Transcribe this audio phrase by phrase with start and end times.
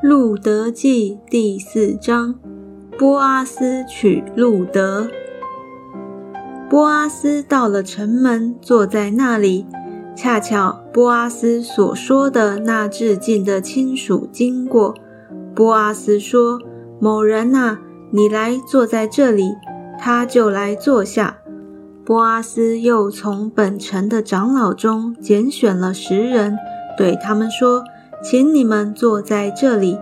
[0.00, 2.36] 路德记第四章，
[2.96, 5.08] 波阿斯娶路德。
[6.70, 9.66] 波阿斯到了城门，坐在那里。
[10.14, 14.94] 恰巧波阿斯所说的那致敬的亲属经过。
[15.52, 16.60] 波阿斯说
[17.02, 17.78] ：“某人呐，
[18.12, 19.56] 你来坐在这里。”
[19.98, 21.38] 他就来坐下。
[22.04, 26.56] 波阿斯又从本城的长老中拣选了十人，
[26.96, 27.82] 对他们说。
[28.22, 29.96] 请你们坐在这里，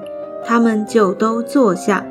[0.44, 2.06] 他们就都坐下。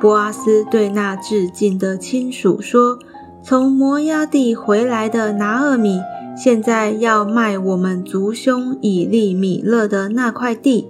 [0.00, 2.98] 波阿斯对那致敬的亲属说
[3.42, 6.00] ：“从摩押地回来的拿厄米，
[6.36, 10.88] 现在要卖我们族兄以利米勒的那块地。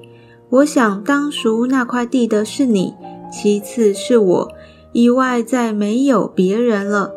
[0.50, 2.94] 我想当赎那块地的是你，
[3.30, 4.48] 其次是我，
[4.92, 7.12] 以外再没有别人了。”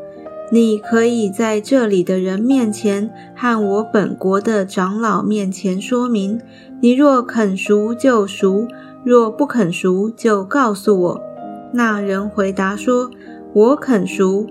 [0.54, 6.42] 你可以在这里的人面前和我本国的长老面前说明。
[6.82, 8.68] 你若肯赎就赎，
[9.06, 11.22] 若不肯赎就告诉我。
[11.72, 13.10] 那人回答说
[13.54, 14.46] ：“我肯赎。”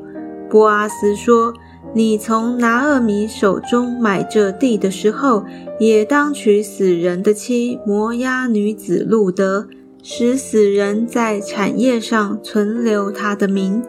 [0.49, 1.53] 波阿斯说
[1.93, 5.45] ：“你从拿厄米手中买这地的时候，
[5.79, 9.67] 也当娶死人的妻摩押女子路德，
[10.03, 13.83] 使死人在产业上存留他的名。”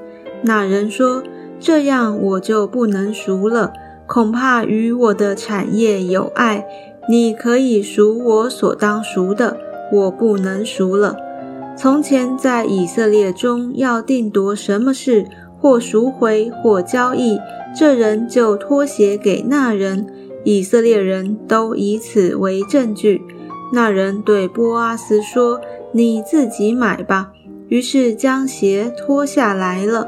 [0.44, 1.24] 那人说。
[1.62, 3.72] 这样我就不能赎了，
[4.08, 6.66] 恐怕与我的产业有碍。
[7.08, 9.58] 你可以赎我所当赎的，
[9.94, 11.16] 我不能赎了。
[11.78, 15.26] 从前在以色列中要定夺什么事，
[15.60, 17.40] 或赎回，或交易，
[17.76, 20.08] 这人就脱鞋给那人，
[20.44, 23.22] 以色列人都以此为证据。
[23.74, 25.62] 那人对波阿斯说
[25.94, 27.32] ：“你自己买吧。”
[27.70, 30.08] 于是将鞋脱下来了。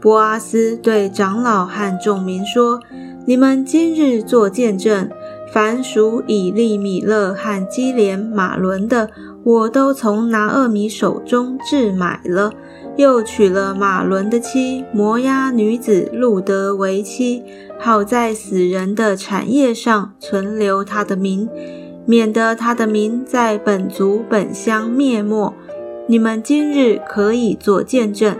[0.00, 2.80] 波阿斯对长老和众民说
[3.26, 5.08] ：“你们今日做见证，
[5.52, 9.10] 凡属以利米勒和基连马伦的，
[9.42, 12.52] 我都从拿厄米手中置买了，
[12.96, 17.42] 又娶了马伦的妻摩押女子路德为妻，
[17.78, 21.48] 好在死人的产业上存留他的名，
[22.04, 25.54] 免得他的名在本族本乡灭没。
[26.06, 28.36] 你们今日可以做见证。”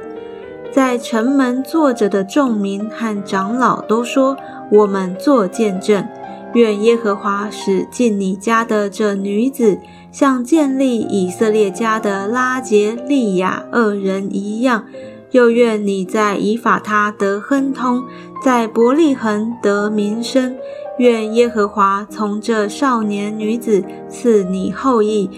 [0.77, 4.37] 在城门坐着的众民和长老都说
[4.71, 6.07] ：“我们做见证，
[6.53, 9.79] 愿耶和华使进你家的这女子，
[10.13, 14.83] 像建立以色列家的拉杰利亚二人一样；
[15.31, 18.05] 又愿你在以法他得亨通，
[18.45, 20.55] 在伯利恒得名声。
[20.99, 25.31] 愿耶和华从这少年女子赐你后裔，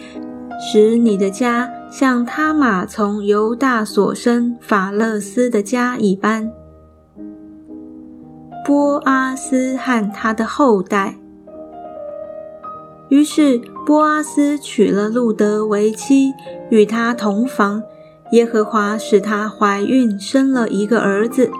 [0.58, 6.52] 使你的家。”像他玛从犹大所生法勒斯的家一般，
[8.64, 11.16] 波阿斯和他的后代。
[13.08, 16.34] 于是波阿斯娶了路德为妻，
[16.70, 17.82] 与他同房。
[18.32, 21.50] 耶和华使她怀孕，生了一个儿子。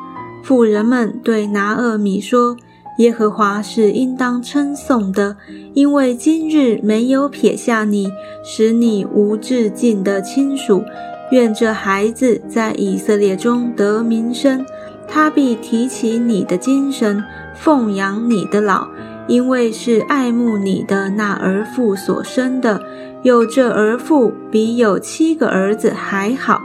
[0.44, 2.54] 妇人们对拿厄米说。
[2.98, 5.36] 耶和华是应当称颂的，
[5.72, 8.12] 因为今日没有撇下你，
[8.44, 10.84] 使你无至尽的亲属。
[11.30, 14.64] 愿这孩子在以色列中得名声，
[15.06, 17.22] 他必提起你的精神，
[17.54, 18.88] 奉养你的老，
[19.28, 22.82] 因为是爱慕你的那儿父所生的。
[23.22, 26.60] 有这儿父比有七个儿子还好。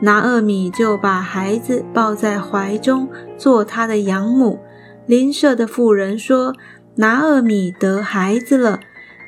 [0.00, 4.58] 拿厄米就把孩子抱在怀中，做他的养母。
[5.06, 6.54] 邻舍的妇人说
[6.96, 8.80] ：“拿厄米得孩子了，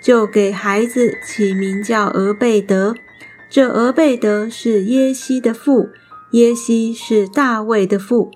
[0.03, 2.95] 就给孩子起名叫俄贝德。
[3.51, 5.89] 这俄贝德是耶西的父，
[6.33, 8.31] 耶西是大卫的父。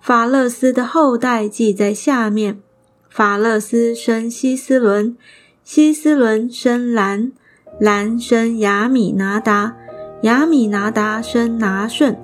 [0.00, 2.60] 法勒斯的后代记在下面：
[3.08, 5.16] 法勒斯生希斯伦，
[5.64, 7.32] 希斯伦生兰，
[7.80, 9.76] 兰生亚米拿达，
[10.22, 12.16] 亚米拿达生拿顺，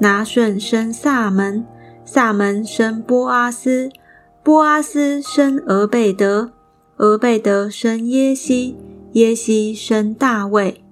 [0.00, 1.64] 拿顺生萨门，
[2.04, 3.88] 萨门生波阿斯。”
[4.48, 6.52] 波阿斯生俄贝德，
[6.96, 8.74] 俄贝德生耶西，
[9.12, 10.82] 耶西生大卫。